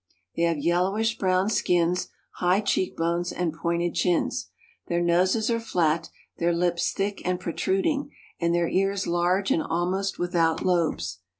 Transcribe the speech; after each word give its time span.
They 0.35 0.41
have 0.45 0.57
yellowish 0.57 1.19
brown 1.19 1.51
skins, 1.51 2.07
high 2.37 2.61
cheekbones, 2.61 3.31
and 3.31 3.53
pointed 3.53 3.93
chins. 3.93 4.49
Their 4.87 4.99
noses 4.99 5.51
are 5.51 5.59
flat, 5.59 6.09
their 6.39 6.51
lips 6.53 6.91
thick 6.91 7.21
and 7.23 7.39
protruding, 7.39 8.09
and 8.39 8.51
their 8.51 8.67
ears 8.67 9.05
large 9.05 9.51
and 9.51 9.61
almost 9.61 10.17
without 10.17 10.65
lobes. 10.65 11.19